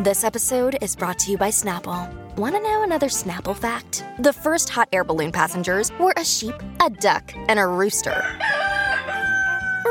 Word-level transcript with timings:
This 0.00 0.22
episode 0.22 0.78
is 0.80 0.94
brought 0.94 1.18
to 1.18 1.32
you 1.32 1.36
by 1.36 1.48
Snapple. 1.48 2.08
Want 2.36 2.54
to 2.54 2.62
know 2.62 2.84
another 2.84 3.08
Snapple 3.08 3.56
fact? 3.56 4.04
The 4.20 4.32
first 4.32 4.68
hot 4.68 4.88
air 4.92 5.02
balloon 5.02 5.32
passengers 5.32 5.90
were 5.98 6.14
a 6.16 6.24
sheep, 6.24 6.54
a 6.80 6.88
duck, 6.88 7.32
and 7.48 7.58
a 7.58 7.66
rooster. 7.66 8.24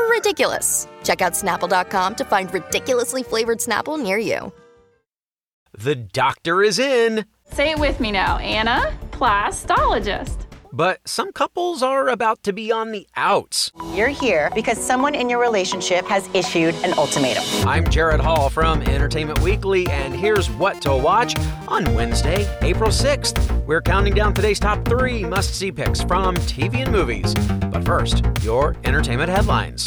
Ridiculous. 0.08 0.88
Check 1.04 1.20
out 1.20 1.34
snapple.com 1.34 2.14
to 2.14 2.24
find 2.24 2.52
ridiculously 2.54 3.22
flavored 3.22 3.58
Snapple 3.58 4.02
near 4.02 4.16
you. 4.16 4.50
The 5.76 5.94
doctor 5.94 6.62
is 6.62 6.78
in. 6.78 7.26
Say 7.52 7.72
it 7.72 7.78
with 7.78 8.00
me 8.00 8.10
now. 8.10 8.38
Anna, 8.38 8.96
plastologist. 9.10 10.47
But 10.78 11.00
some 11.08 11.32
couples 11.32 11.82
are 11.82 12.06
about 12.06 12.44
to 12.44 12.52
be 12.52 12.70
on 12.70 12.92
the 12.92 13.08
outs. 13.16 13.72
You're 13.94 14.06
here 14.06 14.48
because 14.54 14.78
someone 14.78 15.12
in 15.12 15.28
your 15.28 15.40
relationship 15.40 16.06
has 16.06 16.30
issued 16.32 16.72
an 16.84 16.96
ultimatum. 16.96 17.42
I'm 17.66 17.88
Jared 17.88 18.20
Hall 18.20 18.48
from 18.48 18.82
Entertainment 18.82 19.40
Weekly, 19.40 19.88
and 19.88 20.14
here's 20.14 20.48
what 20.50 20.80
to 20.82 20.94
watch 20.96 21.36
on 21.66 21.92
Wednesday, 21.96 22.48
April 22.62 22.90
6th. 22.90 23.66
We're 23.66 23.82
counting 23.82 24.14
down 24.14 24.34
today's 24.34 24.60
top 24.60 24.84
three 24.84 25.24
must 25.24 25.52
see 25.52 25.72
picks 25.72 26.00
from 26.00 26.36
TV 26.36 26.84
and 26.84 26.92
movies. 26.92 27.34
But 27.72 27.84
first, 27.84 28.22
your 28.42 28.76
entertainment 28.84 29.30
headlines. 29.30 29.84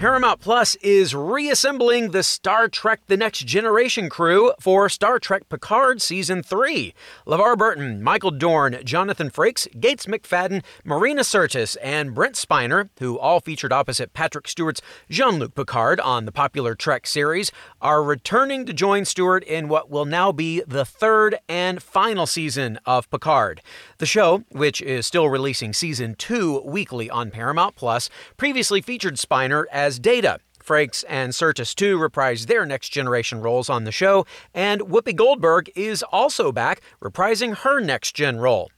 Paramount 0.00 0.40
Plus 0.40 0.76
is 0.76 1.14
reassembling 1.14 2.12
the 2.12 2.22
Star 2.22 2.68
Trek 2.68 3.02
The 3.08 3.18
Next 3.18 3.40
Generation 3.40 4.08
crew 4.08 4.54
for 4.58 4.88
Star 4.88 5.18
Trek 5.18 5.46
Picard 5.50 6.00
Season 6.00 6.42
3. 6.42 6.94
LeVar 7.26 7.58
Burton, 7.58 8.02
Michael 8.02 8.30
Dorn, 8.30 8.78
Jonathan 8.82 9.28
Frakes, 9.28 9.68
Gates 9.78 10.06
McFadden, 10.06 10.62
Marina 10.84 11.20
Sirtis, 11.20 11.76
and 11.82 12.14
Brent 12.14 12.36
Spiner, 12.36 12.88
who 12.98 13.18
all 13.18 13.40
featured 13.40 13.74
opposite 13.74 14.14
Patrick 14.14 14.48
Stewart's 14.48 14.80
Jean 15.10 15.38
Luc 15.38 15.54
Picard 15.54 16.00
on 16.00 16.24
the 16.24 16.32
popular 16.32 16.74
Trek 16.74 17.06
series, 17.06 17.52
are 17.82 18.02
returning 18.02 18.64
to 18.64 18.72
join 18.72 19.04
Stewart 19.04 19.44
in 19.44 19.68
what 19.68 19.90
will 19.90 20.06
now 20.06 20.32
be 20.32 20.62
the 20.66 20.86
third 20.86 21.36
and 21.46 21.82
final 21.82 22.24
season 22.24 22.80
of 22.86 23.10
Picard. 23.10 23.60
The 23.98 24.06
show, 24.06 24.44
which 24.48 24.80
is 24.80 25.06
still 25.06 25.28
releasing 25.28 25.74
Season 25.74 26.14
2 26.14 26.62
weekly 26.64 27.10
on 27.10 27.30
Paramount 27.30 27.76
Plus, 27.76 28.08
previously 28.38 28.80
featured 28.80 29.16
Spiner 29.16 29.64
as 29.70 29.89
as 29.90 29.98
Data. 29.98 30.38
Frakes 30.64 31.04
and 31.08 31.32
Sirtis 31.32 31.74
too 31.74 31.98
reprise 31.98 32.46
their 32.46 32.64
next 32.64 32.90
generation 32.90 33.40
roles 33.40 33.68
on 33.68 33.82
the 33.82 33.90
show, 33.90 34.24
and 34.54 34.82
Whoopi 34.82 35.16
Goldberg 35.16 35.68
is 35.74 36.04
also 36.12 36.52
back, 36.52 36.80
reprising 37.02 37.56
her 37.56 37.80
next 37.80 38.14
gen 38.14 38.38
role. 38.38 38.70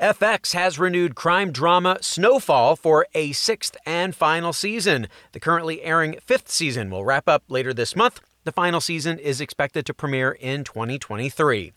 FX 0.00 0.54
has 0.54 0.78
renewed 0.78 1.14
crime 1.14 1.52
drama 1.52 1.98
Snowfall 2.00 2.74
for 2.74 3.06
a 3.14 3.32
sixth 3.32 3.76
and 3.84 4.14
final 4.14 4.54
season. 4.54 5.08
The 5.32 5.40
currently 5.40 5.82
airing 5.82 6.16
fifth 6.24 6.50
season 6.50 6.88
will 6.88 7.04
wrap 7.04 7.28
up 7.28 7.42
later 7.48 7.74
this 7.74 7.94
month. 7.94 8.20
The 8.44 8.52
final 8.52 8.80
season 8.80 9.18
is 9.18 9.42
expected 9.42 9.84
to 9.84 9.92
premiere 9.92 10.32
in 10.32 10.64
2023. 10.64 11.74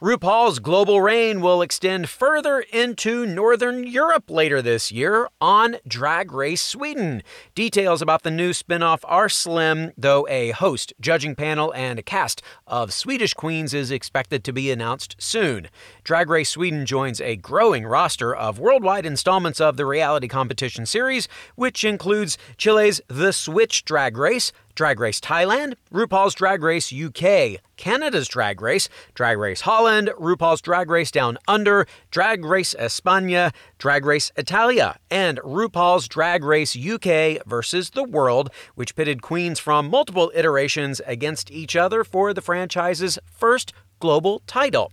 RuPaul's 0.00 0.58
Global 0.58 1.00
Reign 1.00 1.40
will 1.40 1.62
extend 1.62 2.08
further 2.08 2.60
into 2.60 3.26
Northern 3.26 3.86
Europe 3.86 4.30
later 4.30 4.60
this 4.60 4.92
year 4.92 5.28
on 5.40 5.76
Drag 5.86 6.32
Race 6.32 6.62
Sweden. 6.62 7.22
Details 7.54 8.02
about 8.02 8.22
the 8.22 8.30
new 8.30 8.50
spinoff 8.50 9.00
are 9.04 9.28
slim, 9.28 9.92
though 9.96 10.26
a 10.28 10.50
host, 10.50 10.92
judging 11.00 11.34
panel, 11.34 11.72
and 11.74 11.98
a 11.98 12.02
cast 12.02 12.42
of 12.66 12.92
Swedish 12.92 13.34
queens 13.34 13.72
is 13.72 13.90
expected 13.90 14.44
to 14.44 14.52
be 14.52 14.70
announced 14.70 15.16
soon. 15.18 15.68
Drag 16.02 16.28
Race 16.28 16.50
Sweden 16.50 16.86
joins 16.86 17.20
a 17.20 17.36
growing 17.36 17.84
roster 17.86 18.34
of 18.34 18.58
worldwide 18.58 19.06
installments 19.06 19.60
of 19.60 19.76
the 19.76 19.86
reality 19.86 20.28
competition 20.28 20.86
series, 20.86 21.28
which 21.54 21.84
includes 21.84 22.36
Chile's 22.56 23.00
The 23.08 23.32
Switch 23.32 23.84
Drag 23.84 24.16
Race, 24.16 24.52
Drag 24.74 24.98
Race 24.98 25.20
Thailand, 25.20 25.74
RuPaul's 25.92 26.34
Drag 26.34 26.62
Race 26.62 26.92
UK, 26.92 27.60
Canada's 27.76 28.26
Drag 28.26 28.60
Race, 28.60 28.88
Drag 29.14 29.38
Race 29.38 29.60
Holland, 29.60 30.10
RuPaul's 30.18 30.60
Drag 30.60 30.90
Race 30.90 31.12
Down 31.12 31.38
Under, 31.46 31.86
Drag 32.10 32.44
Race 32.44 32.74
España, 32.78 33.52
Drag 33.78 34.04
Race 34.04 34.32
Italia, 34.36 34.98
and 35.10 35.38
RuPaul's 35.38 36.08
Drag 36.08 36.42
Race 36.42 36.76
UK 36.76 37.46
versus 37.46 37.90
the 37.90 38.02
World, 38.02 38.50
which 38.74 38.96
pitted 38.96 39.22
queens 39.22 39.60
from 39.60 39.88
multiple 39.88 40.32
iterations 40.34 41.00
against 41.06 41.52
each 41.52 41.76
other 41.76 42.02
for 42.02 42.34
the 42.34 42.42
franchise's 42.42 43.16
first 43.30 43.72
global 44.00 44.42
title. 44.48 44.90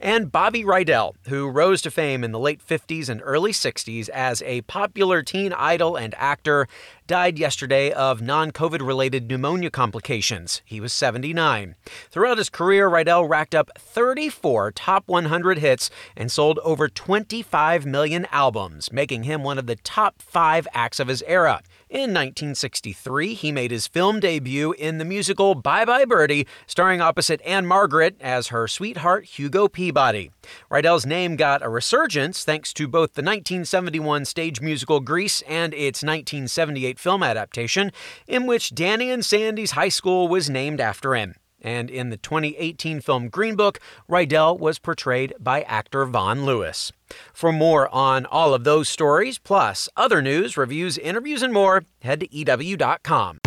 And 0.00 0.30
Bobby 0.32 0.64
Rydell, 0.64 1.14
who 1.28 1.48
rose 1.48 1.82
to 1.82 1.90
fame 1.90 2.24
in 2.24 2.32
the 2.32 2.38
late 2.38 2.66
50s 2.66 3.08
and 3.08 3.20
early 3.24 3.52
60s 3.52 4.08
as 4.10 4.42
a 4.42 4.62
popular 4.62 5.22
teen 5.22 5.52
idol 5.52 5.96
and 5.96 6.14
actor, 6.16 6.66
died 7.06 7.38
yesterday 7.38 7.92
of 7.92 8.20
non 8.20 8.50
COVID 8.50 8.86
related 8.86 9.28
pneumonia 9.28 9.70
complications. 9.70 10.62
He 10.64 10.80
was 10.80 10.92
79. 10.92 11.76
Throughout 12.10 12.38
his 12.38 12.50
career, 12.50 12.88
Rydell 12.90 13.28
racked 13.28 13.54
up 13.54 13.70
34 13.78 14.72
top 14.72 15.04
100 15.06 15.58
hits 15.58 15.90
and 16.16 16.30
sold 16.30 16.58
over 16.64 16.88
25 16.88 17.86
million 17.86 18.26
albums, 18.32 18.92
making 18.92 19.22
him 19.22 19.42
one 19.42 19.58
of 19.58 19.66
the 19.66 19.76
top 19.76 20.20
five 20.20 20.66
acts 20.72 21.00
of 21.00 21.08
his 21.08 21.22
era. 21.26 21.62
In 21.88 22.12
1963, 22.12 23.34
he 23.34 23.52
made 23.52 23.70
his 23.70 23.86
film 23.86 24.18
debut 24.18 24.72
in 24.72 24.98
the 24.98 25.04
musical 25.04 25.54
Bye 25.54 25.84
Bye 25.84 26.04
Birdie, 26.04 26.46
starring 26.66 27.00
opposite 27.00 27.40
Ann-Margret 27.42 28.16
as 28.20 28.48
her 28.48 28.66
sweetheart 28.66 29.24
Hugo 29.24 29.68
Peabody. 29.68 30.32
Rydell's 30.68 31.06
name 31.06 31.36
got 31.36 31.62
a 31.62 31.68
resurgence 31.68 32.44
thanks 32.44 32.72
to 32.72 32.88
both 32.88 33.14
the 33.14 33.22
1971 33.22 34.24
stage 34.24 34.60
musical 34.60 34.98
Grease 34.98 35.42
and 35.42 35.72
its 35.74 36.02
1978 36.02 36.95
film 36.96 37.22
adaptation, 37.22 37.92
in 38.26 38.46
which 38.46 38.74
Danny 38.74 39.10
and 39.10 39.24
Sandy's 39.24 39.72
high 39.72 39.88
school 39.88 40.28
was 40.28 40.50
named 40.50 40.80
after 40.80 41.14
him. 41.14 41.34
And 41.60 41.90
in 41.90 42.10
the 42.10 42.16
2018 42.16 43.00
film 43.00 43.28
Green 43.28 43.56
Book, 43.56 43.80
Rydell 44.08 44.58
was 44.58 44.78
portrayed 44.78 45.34
by 45.40 45.62
actor 45.62 46.04
Von 46.04 46.44
Lewis. 46.44 46.92
For 47.32 47.52
more 47.52 47.92
on 47.94 48.26
all 48.26 48.54
of 48.54 48.64
those 48.64 48.88
stories, 48.88 49.38
plus 49.38 49.88
other 49.96 50.22
news, 50.22 50.56
reviews, 50.56 50.98
interviews, 50.98 51.42
and 51.42 51.52
more, 51.52 51.84
head 52.02 52.20
to 52.20 52.34
EW.com. 52.34 53.38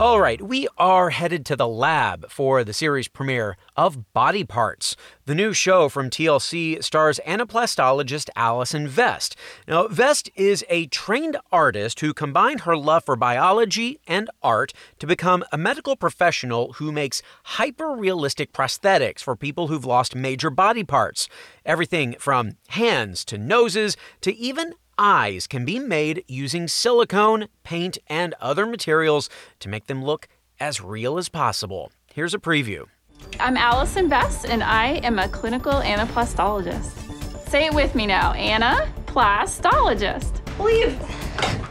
All 0.00 0.18
right, 0.18 0.40
we 0.40 0.66
are 0.78 1.10
headed 1.10 1.44
to 1.44 1.56
the 1.56 1.68
lab 1.68 2.30
for 2.30 2.64
the 2.64 2.72
series 2.72 3.06
premiere 3.06 3.58
of 3.76 4.14
Body 4.14 4.44
Parts. 4.44 4.96
The 5.26 5.34
new 5.34 5.52
show 5.52 5.90
from 5.90 6.08
TLC 6.08 6.82
stars 6.82 7.20
anaplastologist 7.26 8.30
Allison 8.34 8.88
Vest. 8.88 9.36
Now, 9.68 9.88
Vest 9.88 10.30
is 10.34 10.64
a 10.70 10.86
trained 10.86 11.36
artist 11.52 12.00
who 12.00 12.14
combined 12.14 12.60
her 12.60 12.78
love 12.78 13.04
for 13.04 13.14
biology 13.14 14.00
and 14.06 14.30
art 14.42 14.72
to 15.00 15.06
become 15.06 15.44
a 15.52 15.58
medical 15.58 15.96
professional 15.96 16.72
who 16.72 16.92
makes 16.92 17.20
hyper 17.44 17.90
realistic 17.90 18.54
prosthetics 18.54 19.20
for 19.20 19.36
people 19.36 19.66
who've 19.66 19.84
lost 19.84 20.14
major 20.14 20.48
body 20.48 20.82
parts. 20.82 21.28
Everything 21.66 22.16
from 22.18 22.52
hands 22.68 23.22
to 23.26 23.36
noses 23.36 23.98
to 24.22 24.34
even 24.34 24.72
eyes 25.00 25.46
can 25.46 25.64
be 25.64 25.78
made 25.78 26.22
using 26.28 26.68
silicone, 26.68 27.48
paint, 27.64 27.96
and 28.06 28.34
other 28.40 28.66
materials 28.66 29.30
to 29.58 29.68
make 29.68 29.86
them 29.86 30.04
look 30.04 30.28
as 30.60 30.80
real 30.80 31.16
as 31.16 31.30
possible. 31.30 31.90
Here's 32.12 32.34
a 32.34 32.38
preview. 32.38 32.84
I'm 33.40 33.56
Allison 33.56 34.08
Vest, 34.08 34.44
and 34.44 34.62
I 34.62 34.96
am 34.98 35.18
a 35.18 35.28
clinical 35.28 35.72
anaplastologist. 35.72 37.48
Say 37.48 37.66
it 37.66 37.74
with 37.74 37.94
me 37.94 38.06
now 38.06 38.32
Anna, 38.34 38.86
plastologist. 39.06 40.36
Leave. 40.60 40.92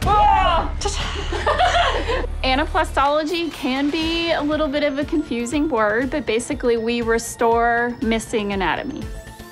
Anaplastology 2.42 3.52
can 3.52 3.90
be 3.90 4.32
a 4.32 4.42
little 4.42 4.66
bit 4.66 4.82
of 4.82 4.98
a 4.98 5.04
confusing 5.04 5.68
word, 5.68 6.10
but 6.10 6.26
basically, 6.26 6.76
we 6.76 7.02
restore 7.02 7.96
missing 8.02 8.52
anatomy. 8.52 9.02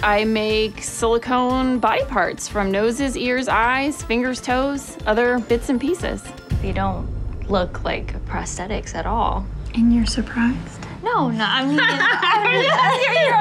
I 0.02 0.24
make 0.24 0.80
silicone 0.80 1.80
body 1.80 2.04
parts 2.04 2.46
from 2.46 2.70
noses, 2.70 3.16
ears, 3.16 3.48
eyes, 3.48 4.00
fingers, 4.00 4.40
toes, 4.40 4.96
other 5.06 5.40
bits 5.40 5.70
and 5.70 5.80
pieces. 5.80 6.22
They 6.62 6.72
don't 6.72 7.08
look 7.50 7.82
like 7.82 8.14
prosthetics 8.26 8.94
at 8.94 9.06
all. 9.06 9.44
And 9.74 9.92
you're 9.92 10.06
surprised? 10.06 10.86
No, 11.02 11.30
no, 11.30 11.44
I 11.46 11.64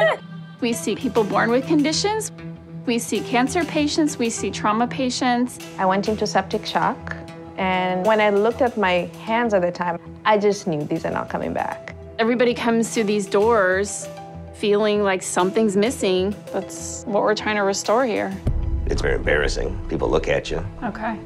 mean, 0.09 0.19
we 0.61 0.73
see 0.73 0.95
people 0.95 1.23
born 1.23 1.51
with 1.51 1.67
conditions. 1.67 2.31
We 2.87 2.97
see 2.97 3.19
cancer 3.21 3.63
patients, 3.63 4.17
we 4.17 4.31
see 4.31 4.49
trauma 4.49 4.87
patients. 4.87 5.59
I 5.77 5.85
went 5.85 6.09
into 6.09 6.25
septic 6.25 6.65
shock, 6.65 7.15
and 7.57 8.03
when 8.05 8.19
I 8.19 8.31
looked 8.31 8.63
at 8.63 8.77
my 8.77 9.11
hands 9.25 9.53
at 9.53 9.61
the 9.61 9.71
time, 9.71 9.99
I 10.25 10.39
just 10.39 10.65
knew 10.65 10.83
these 10.83 11.05
are 11.05 11.11
not 11.11 11.29
coming 11.29 11.53
back. 11.53 11.95
Everybody 12.17 12.55
comes 12.55 12.91
through 12.91 13.03
these 13.03 13.27
doors 13.27 14.07
feeling 14.57 15.03
like 15.03 15.21
something's 15.21 15.77
missing. 15.77 16.35
That's 16.51 17.03
what 17.05 17.21
we're 17.23 17.35
trying 17.35 17.57
to 17.57 17.61
restore 17.61 18.05
here. 18.05 18.35
It's 18.87 19.01
very 19.01 19.15
embarrassing. 19.15 19.79
People 19.87 20.09
look 20.09 20.27
at 20.27 20.49
you. 20.49 20.65
Okay. 20.83 21.19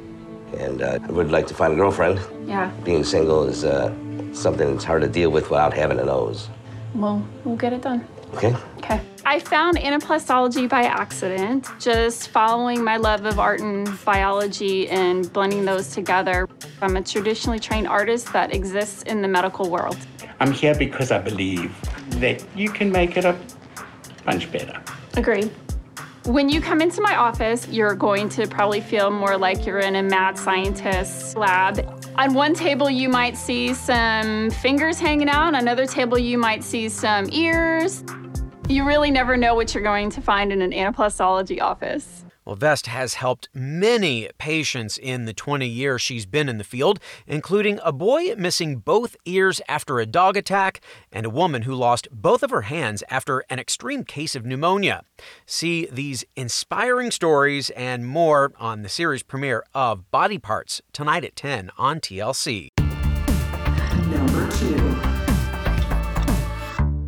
And 0.57 0.81
uh, 0.81 0.99
I 1.01 1.11
would 1.11 1.31
like 1.31 1.47
to 1.47 1.53
find 1.53 1.73
a 1.73 1.75
girlfriend. 1.77 2.19
Yeah. 2.45 2.71
Being 2.83 3.03
single 3.03 3.45
is 3.45 3.63
uh, 3.63 3.93
something 4.33 4.71
that's 4.71 4.83
hard 4.83 5.01
to 5.03 5.07
deal 5.07 5.29
with 5.29 5.49
without 5.49 5.73
having 5.73 5.99
a 5.99 6.05
nose. 6.05 6.49
Well, 6.93 7.25
we'll 7.45 7.55
get 7.55 7.71
it 7.71 7.81
done. 7.81 8.05
Okay. 8.33 8.53
Okay. 8.77 8.99
I 9.23 9.39
found 9.39 9.77
anaplastology 9.77 10.67
by 10.67 10.83
accident, 10.83 11.69
just 11.79 12.29
following 12.29 12.83
my 12.83 12.97
love 12.97 13.25
of 13.25 13.39
art 13.39 13.61
and 13.61 13.87
biology 14.03 14.89
and 14.89 15.31
blending 15.31 15.63
those 15.63 15.93
together. 15.93 16.49
I'm 16.81 16.97
a 16.97 17.01
traditionally 17.01 17.59
trained 17.59 17.87
artist 17.87 18.33
that 18.33 18.53
exists 18.53 19.03
in 19.03 19.21
the 19.21 19.27
medical 19.27 19.69
world. 19.69 19.97
I'm 20.39 20.51
here 20.51 20.75
because 20.75 21.11
I 21.11 21.19
believe 21.19 21.71
that 22.19 22.43
you 22.55 22.69
can 22.69 22.91
make 22.91 23.17
it 23.17 23.25
a 23.25 23.37
bunch 24.25 24.51
better. 24.51 24.81
Agree. 25.15 25.51
When 26.25 26.49
you 26.49 26.61
come 26.61 26.81
into 26.81 27.01
my 27.01 27.15
office, 27.15 27.67
you're 27.67 27.95
going 27.95 28.29
to 28.29 28.47
probably 28.47 28.79
feel 28.79 29.09
more 29.09 29.37
like 29.37 29.65
you're 29.65 29.79
in 29.79 29.95
a 29.95 30.03
mad 30.03 30.37
scientist's 30.37 31.35
lab. 31.35 31.79
On 32.15 32.35
one 32.35 32.53
table, 32.53 32.89
you 32.89 33.09
might 33.09 33.35
see 33.35 33.73
some 33.73 34.51
fingers 34.51 34.99
hanging 34.99 35.29
out. 35.29 35.47
On 35.47 35.55
another 35.55 35.87
table, 35.87 36.19
you 36.19 36.37
might 36.37 36.63
see 36.63 36.89
some 36.89 37.27
ears. 37.31 38.03
You 38.69 38.85
really 38.85 39.09
never 39.09 39.35
know 39.35 39.55
what 39.55 39.73
you're 39.73 39.83
going 39.83 40.11
to 40.11 40.21
find 40.21 40.53
in 40.53 40.61
an 40.61 40.71
anaplastology 40.71 41.59
office. 41.59 42.23
Well, 42.43 42.55
Vest 42.55 42.87
has 42.87 43.15
helped 43.15 43.49
many 43.53 44.27
patients 44.39 44.97
in 44.97 45.25
the 45.25 45.33
20 45.33 45.67
years 45.67 46.01
she's 46.01 46.25
been 46.25 46.49
in 46.49 46.57
the 46.57 46.63
field, 46.63 46.99
including 47.27 47.79
a 47.83 47.91
boy 47.91 48.33
missing 48.35 48.77
both 48.77 49.15
ears 49.25 49.61
after 49.67 49.99
a 49.99 50.07
dog 50.07 50.35
attack 50.35 50.81
and 51.11 51.25
a 51.25 51.29
woman 51.29 51.63
who 51.63 51.75
lost 51.75 52.07
both 52.11 52.41
of 52.41 52.49
her 52.49 52.63
hands 52.63 53.03
after 53.11 53.43
an 53.51 53.59
extreme 53.59 54.03
case 54.03 54.35
of 54.35 54.43
pneumonia. 54.45 55.03
See 55.45 55.87
these 55.91 56.25
inspiring 56.35 57.11
stories 57.11 57.69
and 57.71 58.07
more 58.07 58.51
on 58.57 58.81
the 58.81 58.89
series 58.89 59.21
premiere 59.21 59.63
of 59.75 60.09
Body 60.09 60.39
Parts 60.39 60.81
tonight 60.93 61.23
at 61.23 61.35
10 61.35 61.69
on 61.77 61.99
TLC. 61.99 62.69
Number 64.09 64.49
two. 64.51 65.11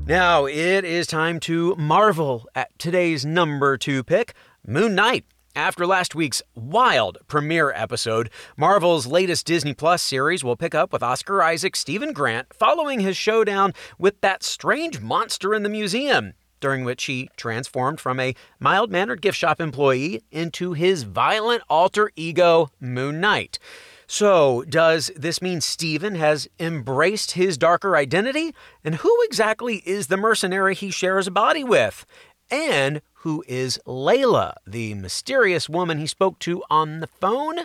Now 0.06 0.46
it 0.46 0.84
is 0.84 1.08
time 1.08 1.40
to 1.42 1.76
marvel 1.78 2.46
at 2.54 2.78
today's 2.78 3.26
number 3.26 3.78
two 3.78 4.04
pick. 4.04 4.34
Moon 4.66 4.96
Knight. 4.96 5.26
After 5.58 5.86
last 5.86 6.16
week's 6.16 6.42
wild 6.56 7.18
premiere 7.28 7.74
episode, 7.74 8.30
Marvel's 8.56 9.06
latest 9.06 9.46
Disney 9.46 9.74
Plus 9.74 10.02
series 10.02 10.42
will 10.42 10.56
pick 10.56 10.74
up 10.74 10.94
with 10.94 11.04
Oscar 11.04 11.44
Isaac 11.44 11.76
Stephen 11.76 12.14
Grant 12.14 12.54
following 12.54 13.02
his 13.02 13.18
showdown 13.18 13.74
with 14.00 14.22
that 14.22 14.42
strange 14.42 15.02
monster 15.02 15.54
in 15.54 15.64
the 15.64 15.70
museum, 15.70 16.32
during 16.62 16.86
which 16.86 17.04
he 17.04 17.30
transformed 17.36 18.00
from 18.00 18.22
a 18.22 18.36
mild 18.58 18.90
mannered 18.90 19.22
gift 19.22 19.38
shop 19.38 19.60
employee 19.60 20.22
into 20.32 20.72
his 20.72 21.04
violent 21.04 21.62
alter 21.70 22.10
ego, 22.16 22.70
Moon 22.80 23.20
Knight. 23.20 23.60
So, 24.08 24.64
does 24.70 25.12
this 25.16 25.42
mean 25.42 25.60
Stephen 25.60 26.16
has 26.16 26.48
embraced 26.60 27.32
his 27.32 27.58
darker 27.58 27.96
identity? 27.96 28.54
And 28.84 28.96
who 28.96 29.18
exactly 29.24 29.78
is 29.86 30.08
the 30.08 30.18
mercenary 30.18 30.76
he 30.76 30.90
shares 30.90 31.28
a 31.28 31.32
body 31.32 31.64
with? 31.64 32.06
And 32.54 33.02
who 33.14 33.44
is 33.48 33.80
Layla, 33.88 34.54
the 34.68 34.94
mysterious 34.94 35.68
woman 35.68 35.98
he 35.98 36.06
spoke 36.06 36.38
to 36.40 36.62
on 36.70 37.00
the 37.00 37.08
phone? 37.08 37.62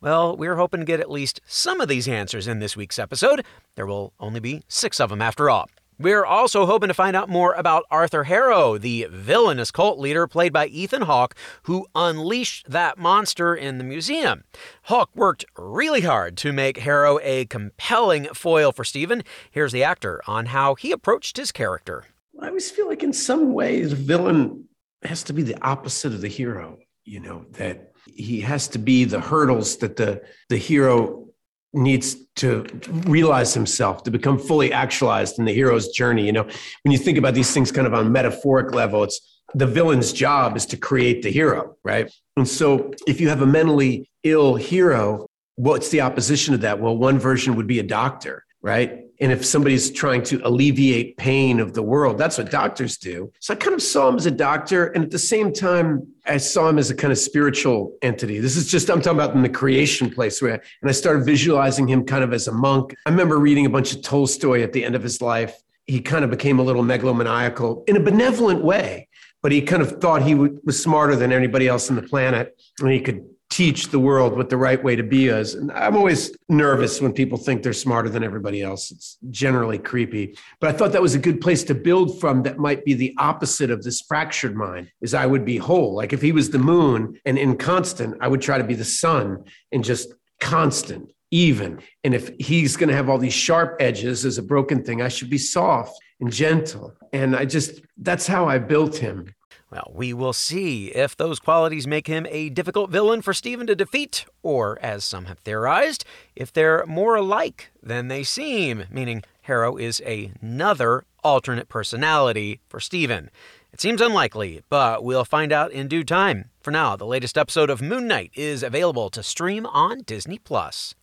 Well, 0.00 0.36
we're 0.36 0.54
hoping 0.54 0.78
to 0.78 0.86
get 0.86 1.00
at 1.00 1.10
least 1.10 1.40
some 1.44 1.80
of 1.80 1.88
these 1.88 2.06
answers 2.06 2.46
in 2.46 2.60
this 2.60 2.76
week's 2.76 3.00
episode. 3.00 3.44
There 3.74 3.84
will 3.84 4.12
only 4.20 4.38
be 4.38 4.62
six 4.68 5.00
of 5.00 5.10
them 5.10 5.20
after 5.20 5.50
all. 5.50 5.68
We're 5.98 6.24
also 6.24 6.66
hoping 6.66 6.86
to 6.86 6.94
find 6.94 7.16
out 7.16 7.28
more 7.28 7.52
about 7.54 7.86
Arthur 7.90 8.24
Harrow, 8.24 8.78
the 8.78 9.08
villainous 9.10 9.72
cult 9.72 9.98
leader 9.98 10.28
played 10.28 10.52
by 10.52 10.68
Ethan 10.68 11.02
Hawke, 11.02 11.34
who 11.64 11.88
unleashed 11.96 12.70
that 12.70 12.96
monster 12.96 13.56
in 13.56 13.78
the 13.78 13.84
museum. 13.84 14.44
Hawke 14.82 15.10
worked 15.16 15.46
really 15.56 16.02
hard 16.02 16.36
to 16.36 16.52
make 16.52 16.78
Harrow 16.78 17.18
a 17.24 17.46
compelling 17.46 18.26
foil 18.26 18.70
for 18.70 18.84
Stephen. 18.84 19.24
Here's 19.50 19.72
the 19.72 19.82
actor 19.82 20.22
on 20.28 20.46
how 20.46 20.76
he 20.76 20.92
approached 20.92 21.38
his 21.38 21.50
character. 21.50 22.04
I 22.40 22.48
always 22.48 22.70
feel 22.70 22.88
like 22.88 23.02
in 23.02 23.12
some 23.12 23.52
ways, 23.52 23.92
villain 23.92 24.68
has 25.02 25.22
to 25.24 25.32
be 25.32 25.42
the 25.42 25.60
opposite 25.62 26.12
of 26.12 26.20
the 26.20 26.28
hero, 26.28 26.78
you 27.04 27.20
know, 27.20 27.46
that 27.52 27.92
he 28.06 28.40
has 28.40 28.68
to 28.68 28.78
be 28.78 29.04
the 29.04 29.20
hurdles 29.20 29.76
that 29.78 29.96
the, 29.96 30.22
the 30.48 30.56
hero 30.56 31.28
needs 31.72 32.16
to 32.36 32.64
realize 33.06 33.52
himself 33.54 34.02
to 34.02 34.10
become 34.10 34.38
fully 34.38 34.72
actualized 34.72 35.38
in 35.38 35.44
the 35.44 35.52
hero's 35.52 35.88
journey. 35.88 36.24
You 36.24 36.32
know 36.32 36.44
when 36.44 36.92
you 36.92 36.98
think 36.98 37.18
about 37.18 37.34
these 37.34 37.52
things 37.52 37.70
kind 37.70 37.86
of 37.86 37.94
on 37.94 38.10
metaphoric 38.10 38.74
level 38.74 39.04
it's 39.04 39.20
the 39.54 39.66
villain's 39.66 40.12
job 40.12 40.56
is 40.56 40.66
to 40.66 40.76
create 40.76 41.22
the 41.22 41.30
hero 41.30 41.76
right? 41.84 42.10
And 42.36 42.48
so 42.48 42.92
if 43.06 43.20
you 43.20 43.28
have 43.28 43.42
a 43.42 43.46
mentally 43.46 44.08
ill 44.24 44.54
hero 44.54 45.26
what's 45.56 45.90
the 45.90 46.00
opposition 46.00 46.54
of 46.54 46.62
that? 46.62 46.80
Well 46.80 46.96
one 46.96 47.18
version 47.18 47.54
would 47.56 47.66
be 47.66 47.80
a 47.80 47.84
doctor 47.84 48.44
right 48.62 49.08
and 49.20 49.32
if 49.32 49.44
somebody's 49.44 49.90
trying 49.90 50.22
to 50.24 50.40
alleviate 50.44 51.16
pain 51.16 51.58
of 51.58 51.74
the 51.74 51.82
world, 51.82 52.18
that's 52.18 52.38
what 52.38 52.50
doctors 52.50 52.96
do. 52.96 53.32
So 53.40 53.52
I 53.52 53.56
kind 53.56 53.74
of 53.74 53.82
saw 53.82 54.08
him 54.08 54.16
as 54.16 54.26
a 54.26 54.30
doctor. 54.30 54.86
And 54.86 55.02
at 55.02 55.10
the 55.10 55.18
same 55.18 55.52
time, 55.52 56.06
I 56.24 56.36
saw 56.36 56.68
him 56.68 56.78
as 56.78 56.90
a 56.90 56.94
kind 56.94 57.10
of 57.10 57.18
spiritual 57.18 57.96
entity. 58.00 58.38
This 58.38 58.56
is 58.56 58.70
just, 58.70 58.88
I'm 58.90 59.00
talking 59.00 59.18
about 59.18 59.34
in 59.34 59.42
the 59.42 59.48
creation 59.48 60.10
place 60.10 60.40
where, 60.40 60.62
and 60.82 60.88
I 60.88 60.92
started 60.92 61.24
visualizing 61.24 61.88
him 61.88 62.04
kind 62.04 62.22
of 62.22 62.32
as 62.32 62.46
a 62.46 62.52
monk. 62.52 62.94
I 63.06 63.10
remember 63.10 63.38
reading 63.38 63.66
a 63.66 63.70
bunch 63.70 63.92
of 63.92 64.02
Tolstoy 64.02 64.62
at 64.62 64.72
the 64.72 64.84
end 64.84 64.94
of 64.94 65.02
his 65.02 65.20
life. 65.20 65.60
He 65.86 66.00
kind 66.00 66.22
of 66.22 66.30
became 66.30 66.60
a 66.60 66.62
little 66.62 66.84
megalomaniacal 66.84 67.88
in 67.88 67.96
a 67.96 68.00
benevolent 68.00 68.62
way, 68.62 69.08
but 69.42 69.50
he 69.50 69.62
kind 69.62 69.82
of 69.82 70.00
thought 70.00 70.22
he 70.22 70.34
was 70.36 70.80
smarter 70.80 71.16
than 71.16 71.32
anybody 71.32 71.66
else 71.66 71.90
on 71.90 71.96
the 71.96 72.02
planet 72.02 72.56
and 72.78 72.90
he 72.90 73.00
could 73.00 73.24
teach 73.58 73.88
the 73.88 73.98
world 73.98 74.36
what 74.36 74.48
the 74.48 74.56
right 74.56 74.84
way 74.84 74.94
to 74.94 75.02
be 75.02 75.26
is. 75.26 75.56
And 75.56 75.72
I'm 75.72 75.96
always 75.96 76.30
nervous 76.48 77.00
when 77.02 77.12
people 77.12 77.36
think 77.36 77.64
they're 77.64 77.72
smarter 77.72 78.08
than 78.08 78.22
everybody 78.22 78.62
else. 78.62 78.92
It's 78.92 79.18
generally 79.30 79.80
creepy. 79.80 80.38
But 80.60 80.72
I 80.72 80.78
thought 80.78 80.92
that 80.92 81.02
was 81.02 81.16
a 81.16 81.18
good 81.18 81.40
place 81.40 81.64
to 81.64 81.74
build 81.74 82.20
from 82.20 82.44
that 82.44 82.58
might 82.58 82.84
be 82.84 82.94
the 82.94 83.16
opposite 83.18 83.72
of 83.72 83.82
this 83.82 84.00
fractured 84.00 84.54
mind 84.54 84.92
is 85.00 85.12
I 85.12 85.26
would 85.26 85.44
be 85.44 85.56
whole. 85.56 85.92
Like 85.92 86.12
if 86.12 86.22
he 86.22 86.30
was 86.30 86.50
the 86.50 86.60
moon 86.60 87.18
and 87.24 87.36
inconstant, 87.36 88.16
I 88.20 88.28
would 88.28 88.40
try 88.40 88.58
to 88.58 88.64
be 88.64 88.74
the 88.74 88.84
sun 88.84 89.42
and 89.72 89.82
just 89.82 90.14
constant, 90.40 91.10
even. 91.32 91.80
And 92.04 92.14
if 92.14 92.30
he's 92.38 92.76
going 92.76 92.90
to 92.90 92.94
have 92.94 93.10
all 93.10 93.18
these 93.18 93.34
sharp 93.34 93.78
edges 93.80 94.24
as 94.24 94.38
a 94.38 94.42
broken 94.42 94.84
thing, 94.84 95.02
I 95.02 95.08
should 95.08 95.30
be 95.30 95.38
soft 95.38 95.98
and 96.20 96.32
gentle. 96.32 96.94
And 97.12 97.34
I 97.34 97.44
just, 97.44 97.80
that's 97.96 98.28
how 98.28 98.46
I 98.46 98.58
built 98.58 98.98
him. 98.98 99.34
Well, 99.70 99.92
we 99.94 100.14
will 100.14 100.32
see 100.32 100.88
if 100.88 101.14
those 101.14 101.38
qualities 101.38 101.86
make 101.86 102.06
him 102.06 102.26
a 102.30 102.48
difficult 102.48 102.90
villain 102.90 103.20
for 103.20 103.34
Stephen 103.34 103.66
to 103.66 103.74
defeat, 103.74 104.24
or, 104.42 104.78
as 104.80 105.04
some 105.04 105.26
have 105.26 105.40
theorized, 105.40 106.06
if 106.34 106.50
they're 106.50 106.86
more 106.86 107.16
alike 107.16 107.70
than 107.82 108.08
they 108.08 108.22
seem, 108.22 108.84
meaning 108.90 109.22
Harrow 109.42 109.76
is 109.76 110.00
another 110.00 111.04
alternate 111.22 111.68
personality 111.68 112.60
for 112.66 112.80
Stephen. 112.80 113.30
It 113.70 113.82
seems 113.82 114.00
unlikely, 114.00 114.62
but 114.70 115.04
we'll 115.04 115.26
find 115.26 115.52
out 115.52 115.70
in 115.72 115.86
due 115.86 116.04
time. 116.04 116.46
For 116.60 116.70
now, 116.70 116.96
the 116.96 117.04
latest 117.04 117.36
episode 117.36 117.68
of 117.68 117.82
Moon 117.82 118.08
Knight 118.08 118.30
is 118.34 118.62
available 118.62 119.10
to 119.10 119.22
stream 119.22 119.66
on 119.66 120.00
Disney 120.00 120.38
Plus. 120.38 120.94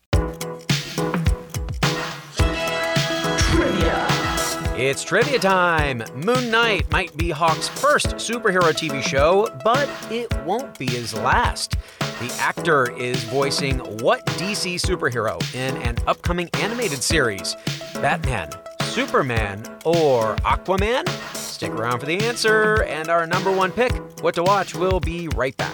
It's 4.78 5.06
trivia 5.06 5.40
time! 5.40 6.04
Moon 6.16 6.52
Knight 6.52 6.92
might 6.92 7.16
be 7.16 7.30
Hawke's 7.30 7.70
first 7.70 8.08
superhero 8.18 8.74
TV 8.74 9.02
show, 9.02 9.48
but 9.64 9.90
it 10.12 10.30
won't 10.44 10.78
be 10.78 10.86
his 10.86 11.14
last. 11.14 11.78
The 12.20 12.36
actor 12.42 12.92
is 12.98 13.24
voicing 13.24 13.80
what 14.02 14.26
DC 14.26 14.76
superhero 14.76 15.42
in 15.56 15.78
an 15.84 15.96
upcoming 16.08 16.50
animated 16.56 17.02
series? 17.02 17.56
Batman, 17.94 18.50
Superman, 18.82 19.64
or 19.86 20.36
Aquaman? 20.38 21.08
Stick 21.34 21.72
around 21.72 22.02
for 22.02 22.06
the 22.06 22.20
answer, 22.26 22.84
and 22.84 23.08
our 23.08 23.26
number 23.26 23.54
one 23.54 23.72
pick, 23.72 23.94
What 24.22 24.36
to 24.36 24.44
Watch, 24.44 24.76
will 24.76 25.00
be 25.00 25.30
right 25.30 25.56
back. 25.56 25.74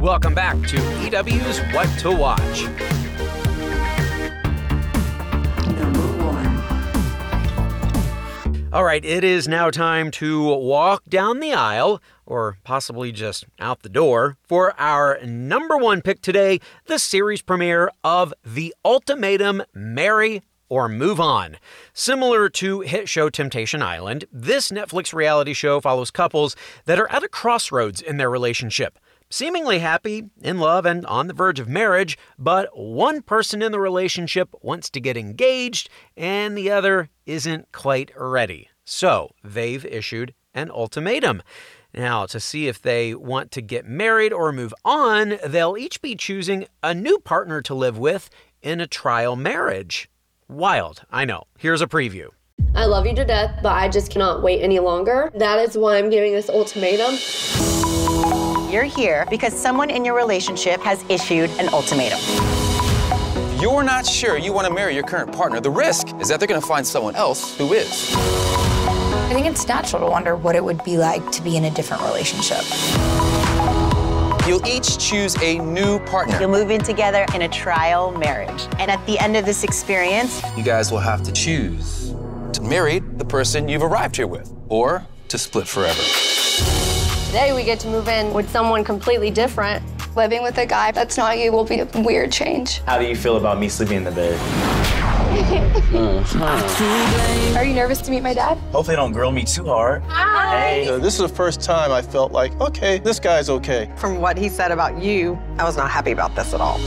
Welcome 0.00 0.32
back 0.32 0.56
to 0.68 0.78
EW's 0.78 1.58
What 1.74 1.86
to 1.98 2.10
Watch. 2.10 2.64
All 8.72 8.82
right, 8.82 9.04
it 9.04 9.24
is 9.24 9.46
now 9.46 9.68
time 9.68 10.10
to 10.12 10.54
walk 10.54 11.04
down 11.06 11.40
the 11.40 11.52
aisle 11.52 12.00
or 12.24 12.56
possibly 12.64 13.12
just 13.12 13.44
out 13.58 13.82
the 13.82 13.90
door, 13.90 14.38
for 14.42 14.72
our 14.80 15.18
number 15.22 15.76
one 15.76 16.00
pick 16.00 16.22
today 16.22 16.60
the 16.86 16.98
series 16.98 17.42
premiere 17.42 17.90
of 18.02 18.32
The 18.42 18.74
Ultimatum 18.82 19.64
Marry 19.74 20.40
or 20.70 20.88
Move 20.88 21.20
On. 21.20 21.58
Similar 21.92 22.48
to 22.48 22.80
hit 22.80 23.06
show 23.06 23.28
Temptation 23.28 23.82
Island, 23.82 24.24
this 24.32 24.70
Netflix 24.70 25.12
reality 25.12 25.52
show 25.52 25.78
follows 25.78 26.10
couples 26.10 26.56
that 26.86 26.98
are 26.98 27.10
at 27.12 27.22
a 27.22 27.28
crossroads 27.28 28.00
in 28.00 28.16
their 28.16 28.30
relationship. 28.30 28.98
Seemingly 29.32 29.78
happy, 29.78 30.24
in 30.42 30.58
love, 30.58 30.84
and 30.84 31.06
on 31.06 31.28
the 31.28 31.32
verge 31.32 31.60
of 31.60 31.68
marriage, 31.68 32.18
but 32.36 32.68
one 32.76 33.22
person 33.22 33.62
in 33.62 33.70
the 33.70 33.78
relationship 33.78 34.48
wants 34.60 34.90
to 34.90 35.00
get 35.00 35.16
engaged 35.16 35.88
and 36.16 36.58
the 36.58 36.68
other 36.68 37.10
isn't 37.26 37.70
quite 37.70 38.10
ready. 38.16 38.68
So 38.84 39.30
they've 39.44 39.84
issued 39.84 40.34
an 40.52 40.68
ultimatum. 40.72 41.42
Now, 41.94 42.26
to 42.26 42.40
see 42.40 42.66
if 42.66 42.82
they 42.82 43.14
want 43.14 43.52
to 43.52 43.62
get 43.62 43.86
married 43.86 44.32
or 44.32 44.50
move 44.50 44.74
on, 44.84 45.38
they'll 45.46 45.76
each 45.76 46.02
be 46.02 46.16
choosing 46.16 46.66
a 46.82 46.92
new 46.92 47.20
partner 47.20 47.62
to 47.62 47.74
live 47.74 47.98
with 47.98 48.30
in 48.62 48.80
a 48.80 48.86
trial 48.88 49.36
marriage. 49.36 50.10
Wild, 50.48 51.02
I 51.08 51.24
know. 51.24 51.44
Here's 51.56 51.82
a 51.82 51.86
preview. 51.86 52.30
I 52.74 52.86
love 52.86 53.06
you 53.06 53.14
to 53.14 53.24
death, 53.24 53.60
but 53.62 53.72
I 53.72 53.88
just 53.88 54.10
cannot 54.10 54.42
wait 54.42 54.60
any 54.60 54.80
longer. 54.80 55.30
That 55.36 55.60
is 55.60 55.78
why 55.78 55.98
I'm 55.98 56.10
giving 56.10 56.32
this 56.32 56.50
ultimatum. 56.50 57.79
You're 58.70 58.84
here 58.84 59.26
because 59.28 59.52
someone 59.52 59.90
in 59.90 60.04
your 60.04 60.14
relationship 60.14 60.80
has 60.82 61.04
issued 61.08 61.50
an 61.58 61.68
ultimatum. 61.70 62.20
You're 63.60 63.82
not 63.82 64.06
sure 64.06 64.38
you 64.38 64.52
want 64.52 64.68
to 64.68 64.72
marry 64.72 64.94
your 64.94 65.02
current 65.02 65.32
partner. 65.32 65.60
The 65.60 65.70
risk 65.70 66.06
is 66.20 66.28
that 66.28 66.38
they're 66.38 66.46
going 66.46 66.60
to 66.60 66.66
find 66.66 66.86
someone 66.86 67.16
else 67.16 67.58
who 67.58 67.72
is. 67.72 68.14
I 68.14 69.30
think 69.32 69.46
it's 69.46 69.66
natural 69.66 70.06
to 70.06 70.08
wonder 70.08 70.36
what 70.36 70.54
it 70.54 70.62
would 70.62 70.84
be 70.84 70.98
like 70.98 71.32
to 71.32 71.42
be 71.42 71.56
in 71.56 71.64
a 71.64 71.70
different 71.72 72.04
relationship. 72.04 72.62
You'll 74.46 74.64
each 74.64 74.98
choose 74.98 75.34
a 75.42 75.58
new 75.58 75.98
partner. 76.06 76.38
You'll 76.38 76.50
move 76.50 76.70
in 76.70 76.80
together 76.80 77.26
in 77.34 77.42
a 77.42 77.48
trial 77.48 78.12
marriage. 78.12 78.68
And 78.78 78.88
at 78.88 79.04
the 79.04 79.18
end 79.18 79.36
of 79.36 79.44
this 79.44 79.64
experience, 79.64 80.42
You 80.56 80.62
guys 80.62 80.92
will 80.92 81.00
have 81.00 81.24
to 81.24 81.32
choose 81.32 82.14
to 82.52 82.62
marry 82.62 83.00
the 83.00 83.24
person 83.24 83.68
you've 83.68 83.82
arrived 83.82 84.14
here 84.14 84.28
with 84.28 84.54
or 84.68 85.04
to 85.26 85.38
split 85.38 85.66
forever. 85.66 86.00
Today 87.30 87.52
we 87.52 87.62
get 87.62 87.78
to 87.78 87.86
move 87.86 88.08
in 88.08 88.34
with 88.34 88.50
someone 88.50 88.82
completely 88.82 89.30
different. 89.30 89.84
Living 90.16 90.42
with 90.42 90.58
a 90.58 90.66
guy 90.66 90.90
that's 90.90 91.16
not 91.16 91.38
you 91.38 91.52
will 91.52 91.62
be 91.62 91.78
a 91.78 91.86
weird 92.02 92.32
change. 92.32 92.80
How 92.86 92.98
do 92.98 93.04
you 93.04 93.14
feel 93.14 93.36
about 93.36 93.60
me 93.60 93.68
sleeping 93.68 93.98
in 93.98 94.02
the 94.02 94.10
bed? 94.10 94.79
Are 97.56 97.64
you 97.64 97.74
nervous 97.74 98.00
to 98.02 98.10
meet 98.10 98.22
my 98.22 98.34
dad? 98.34 98.58
Hopefully, 98.72 98.96
don't 98.96 99.12
grill 99.12 99.32
me 99.32 99.44
too 99.44 99.64
hard. 99.64 100.02
Hi. 100.04 100.82
Uh, 100.86 100.98
this 100.98 101.14
is 101.14 101.20
the 101.20 101.28
first 101.28 101.60
time 101.60 101.92
I 101.92 102.02
felt 102.02 102.32
like, 102.32 102.58
okay, 102.60 102.98
this 102.98 103.20
guy's 103.20 103.48
okay. 103.50 103.90
From 103.96 104.20
what 104.20 104.36
he 104.36 104.48
said 104.48 104.72
about 104.72 105.02
you, 105.02 105.38
I 105.58 105.64
was 105.64 105.76
not 105.76 105.90
happy 105.90 106.12
about 106.12 106.34
this 106.34 106.54
at 106.54 106.60
all. 106.60 106.78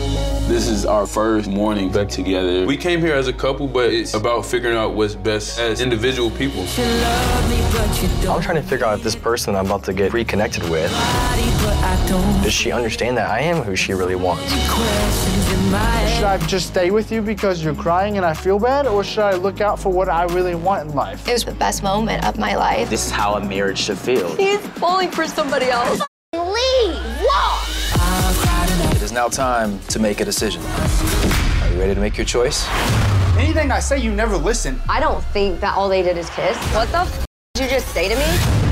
This 0.48 0.68
is 0.68 0.86
our 0.86 1.08
first 1.08 1.50
morning 1.50 1.92
back 1.92 2.10
together. 2.10 2.66
We 2.66 2.76
came 2.78 3.00
here 3.00 3.16
as 3.16 3.28
a 3.28 3.34
couple, 3.34 3.68
but 3.68 3.94
it's 3.94 4.14
about 4.14 4.46
figuring 4.46 4.78
out 4.78 4.94
what's 4.94 5.16
best 5.16 5.60
as 5.60 5.80
individual 5.82 6.30
people. 6.32 6.66
I'm 8.30 8.42
trying 8.42 8.62
to 8.62 8.64
figure 8.64 8.86
out 8.86 8.98
if 8.98 9.04
this 9.04 9.16
person 9.16 9.56
I'm 9.56 9.66
about 9.68 9.84
to 9.86 9.94
get 9.94 10.14
reconnected 10.14 10.64
with, 10.70 10.92
does 12.44 12.54
she 12.54 12.72
understand 12.72 13.18
that 13.18 13.30
I 13.30 13.40
am 13.40 13.64
who 13.64 13.76
she 13.76 13.94
really 13.94 14.16
wants? 14.16 14.52
Should 15.74 16.26
I 16.26 16.38
just 16.46 16.68
stay 16.68 16.92
with 16.92 17.12
you 17.12 17.22
because 17.22 17.64
you're 17.64 17.74
crying 17.74 18.18
and 18.18 18.26
I 18.26 18.36
feel 18.36 18.60
bad, 18.60 18.86
or 18.86 19.04
should 19.04 19.24
I 19.24 19.34
look 19.34 19.60
out 19.60 19.80
for 19.80 19.92
what 19.92 20.08
I 20.08 20.26
really 20.26 20.54
want 20.54 20.88
in 20.88 20.96
life? 20.96 21.28
It 21.28 21.34
was 21.34 21.46
the 21.46 21.54
best 21.54 21.82
moment 21.82 22.24
of 22.26 22.38
my 22.38 22.56
life. 22.56 22.92
This 22.92 23.08
is 23.08 23.12
how 23.12 23.34
a 23.36 23.44
marriage 23.44 23.80
should 23.80 23.98
feel. 23.98 24.36
He's 24.36 24.60
falling 24.78 25.10
for 25.10 25.26
somebody 25.26 25.66
else. 25.66 26.00
Leave! 26.34 26.96
Walk! 27.24 27.68
It 28.92 29.02
is 29.02 29.12
now 29.12 29.28
time 29.28 29.80
to 29.90 30.00
make 30.00 30.22
a 30.22 30.26
decision. 30.26 30.62
Are 30.64 31.72
you 31.72 31.80
ready 31.80 31.96
to 31.96 32.00
make 32.00 32.18
your 32.18 32.26
choice? 32.26 32.68
Anything 33.36 33.72
I 33.72 33.80
say, 33.80 33.98
you 33.98 34.12
never 34.12 34.38
listen. 34.38 34.80
I 34.88 35.00
don't 35.00 35.24
think 35.26 35.60
that 35.62 35.76
all 35.76 35.90
they 35.90 36.04
did 36.04 36.18
is 36.18 36.30
kiss. 36.30 36.56
What 36.76 36.88
the 36.92 37.00
f 37.00 37.26
did 37.56 37.64
you 37.64 37.70
just 37.70 37.88
say 37.88 38.08
to 38.10 38.16
me? 38.16 38.63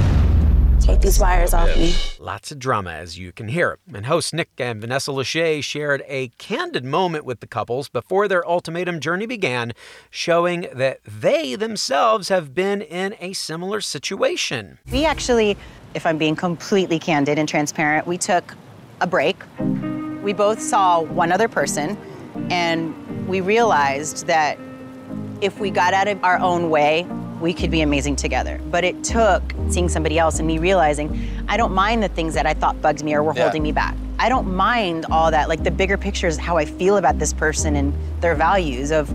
Take 0.92 1.00
these 1.00 1.20
wires 1.22 1.54
off 1.54 1.70
me. 1.78 1.94
Lots 2.20 2.52
of 2.52 2.60
drama, 2.60 2.92
as 2.92 3.18
you 3.18 3.32
can 3.32 3.48
hear. 3.48 3.78
And 3.96 4.08
hosts 4.08 4.34
Nick 4.34 4.50
and 4.58 4.82
Vanessa 4.82 5.12
Lachey 5.12 5.64
shared 5.64 6.04
a 6.06 6.28
candid 6.38 6.84
moment 6.84 7.24
with 7.24 7.40
the 7.40 7.48
couples 7.48 7.88
before 7.88 8.28
their 8.28 8.46
ultimatum 8.46 9.00
journey 9.00 9.26
began, 9.26 9.72
showing 10.10 10.68
that 10.74 11.00
they 11.06 11.56
themselves 11.56 12.28
have 12.28 12.54
been 12.54 12.82
in 12.82 13.16
a 13.22 13.32
similar 13.32 13.80
situation. 13.80 14.80
we 14.92 15.06
actually, 15.06 15.56
if 15.94 16.06
I'm 16.06 16.18
being 16.18 16.36
completely 16.36 17.00
candid 17.00 17.40
and 17.40 17.48
transparent, 17.48 18.06
we 18.06 18.18
took 18.18 18.54
a 19.00 19.08
break. 19.08 19.42
We 20.22 20.34
both 20.34 20.62
saw 20.62 21.00
one 21.00 21.32
other 21.32 21.48
person, 21.48 21.98
and 22.50 23.30
we 23.30 23.40
realized 23.40 24.28
that 24.28 24.60
if 25.40 25.58
we 25.58 25.72
got 25.72 25.94
out 25.94 26.10
of 26.10 26.22
our 26.22 26.38
own 26.40 26.70
way, 26.70 27.08
we 27.42 27.54
could 27.54 27.72
be 27.72 27.82
amazing 27.82 28.16
together. 28.16 28.60
But 28.70 28.84
it 28.84 29.04
took 29.04 29.42
seeing 29.70 29.90
somebody 29.90 30.18
else 30.20 30.38
and 30.40 30.48
me 30.48 30.60
realizing 30.60 31.28
I 31.50 31.58
don't 31.58 31.74
mind 31.74 32.04
the 32.04 32.08
things 32.10 32.34
that 32.36 32.46
I 32.46 32.54
thought 32.54 32.82
bugged 32.82 33.04
me 33.04 33.14
or 33.14 33.24
were 33.24 33.34
Yeah. 33.36 33.44
holding 33.44 33.64
me 33.64 33.72
back. 33.72 33.96
I 34.20 34.30
don't 34.30 34.54
mind 34.54 35.06
all 35.12 35.32
that. 35.32 35.50
Like 35.50 35.64
the 35.64 35.72
bigger 35.72 35.98
picture 35.98 36.28
is 36.28 36.38
how 36.38 36.58
I 36.58 36.66
feel 36.66 36.98
about 36.98 37.18
this 37.20 37.34
person 37.34 37.76
and 37.76 37.94
their 38.22 38.36
values 38.36 38.92
of 38.92 39.12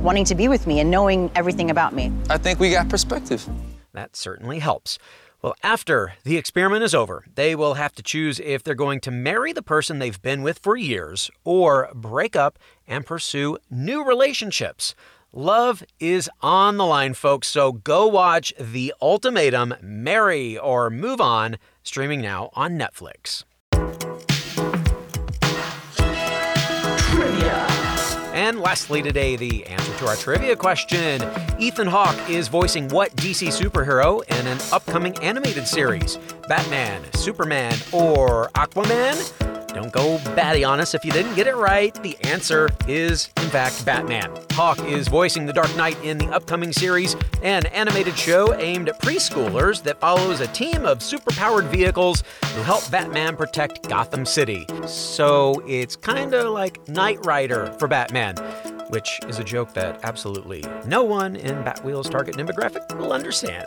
wanting 0.00 0.24
to 0.26 0.34
be 0.34 0.48
with 0.48 0.66
me 0.66 0.80
and 0.80 0.90
knowing 0.90 1.30
everything 1.34 1.70
about 1.70 1.94
me. 1.94 2.12
I 2.28 2.36
think 2.38 2.60
we 2.60 2.70
got 2.70 2.88
perspective. 2.88 3.46
That 3.92 4.14
certainly 4.16 4.58
helps. 4.58 4.98
Well, 5.42 5.54
after 5.62 6.12
the 6.24 6.36
experiment 6.36 6.82
is 6.84 6.94
over, 6.94 7.24
they 7.34 7.54
will 7.54 7.74
have 7.74 7.94
to 7.94 8.02
choose 8.02 8.38
if 8.40 8.62
they're 8.62 8.74
going 8.74 9.00
to 9.00 9.10
marry 9.10 9.54
the 9.54 9.62
person 9.62 9.98
they've 9.98 10.20
been 10.20 10.42
with 10.42 10.58
for 10.58 10.76
years 10.76 11.30
or 11.44 11.88
break 11.94 12.36
up 12.36 12.58
and 12.86 13.06
pursue 13.06 13.56
new 13.70 14.04
relationships. 14.04 14.94
Love 15.32 15.84
is 16.00 16.28
on 16.40 16.76
the 16.76 16.84
line, 16.84 17.14
folks, 17.14 17.46
so 17.46 17.70
go 17.70 18.04
watch 18.04 18.52
The 18.58 18.92
Ultimatum 19.00 19.74
Marry 19.80 20.58
or 20.58 20.90
Move 20.90 21.20
On, 21.20 21.56
streaming 21.84 22.20
now 22.20 22.50
on 22.54 22.76
Netflix. 22.76 23.44
Trivia. 27.12 27.66
And 28.34 28.58
lastly, 28.58 29.02
today, 29.02 29.36
the 29.36 29.64
answer 29.66 29.96
to 29.98 30.08
our 30.08 30.16
trivia 30.16 30.56
question 30.56 31.22
Ethan 31.60 31.86
Hawke 31.86 32.18
is 32.28 32.48
voicing 32.48 32.88
what 32.88 33.14
DC 33.14 33.56
superhero 33.56 34.24
in 34.36 34.48
an 34.48 34.58
upcoming 34.72 35.16
animated 35.18 35.68
series? 35.68 36.18
Batman, 36.48 37.04
Superman, 37.12 37.78
or 37.92 38.48
Aquaman? 38.56 39.49
Don't 39.72 39.92
go 39.92 40.18
batty 40.36 40.64
on 40.64 40.80
us 40.80 40.94
if 40.94 41.04
you 41.04 41.12
didn't 41.12 41.34
get 41.34 41.46
it 41.46 41.54
right. 41.54 41.94
The 42.02 42.16
answer 42.24 42.70
is, 42.88 43.30
in 43.36 43.48
fact, 43.50 43.84
Batman. 43.84 44.30
Hawke 44.52 44.84
is 44.84 45.08
voicing 45.08 45.46
the 45.46 45.52
Dark 45.52 45.74
Knight 45.76 45.96
in 46.02 46.18
the 46.18 46.26
upcoming 46.28 46.72
series, 46.72 47.14
an 47.42 47.66
animated 47.66 48.18
show 48.18 48.54
aimed 48.54 48.88
at 48.88 49.00
preschoolers 49.00 49.82
that 49.84 50.00
follows 50.00 50.40
a 50.40 50.48
team 50.48 50.84
of 50.84 50.98
superpowered 50.98 51.68
vehicles 51.68 52.24
who 52.54 52.62
help 52.62 52.88
Batman 52.90 53.36
protect 53.36 53.88
Gotham 53.88 54.26
City. 54.26 54.66
So 54.86 55.62
it's 55.66 55.96
kind 55.96 56.34
of 56.34 56.52
like 56.52 56.88
Knight 56.88 57.24
Rider 57.24 57.72
for 57.78 57.86
Batman, 57.86 58.36
which 58.88 59.20
is 59.28 59.38
a 59.38 59.44
joke 59.44 59.72
that 59.74 60.00
absolutely 60.02 60.64
no 60.86 61.04
one 61.04 61.36
in 61.36 61.62
Batwheels' 61.62 62.10
target 62.10 62.36
demographic 62.36 62.98
will 62.98 63.12
understand. 63.12 63.66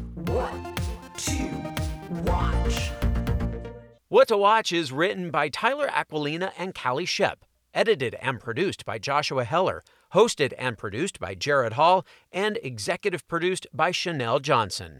What 4.11 4.27
to 4.27 4.35
Watch 4.35 4.73
is 4.73 4.91
written 4.91 5.31
by 5.31 5.47
Tyler 5.47 5.87
Aquilina 5.87 6.51
and 6.57 6.75
Callie 6.75 7.05
Shep, 7.05 7.45
edited 7.73 8.15
and 8.15 8.41
produced 8.41 8.83
by 8.83 8.97
Joshua 8.97 9.45
Heller, 9.45 9.85
hosted 10.13 10.51
and 10.57 10.77
produced 10.77 11.17
by 11.17 11.33
Jared 11.33 11.71
Hall, 11.79 12.05
and 12.29 12.59
executive 12.61 13.25
produced 13.29 13.67
by 13.73 13.91
Chanel 13.91 14.41
Johnson. 14.41 14.99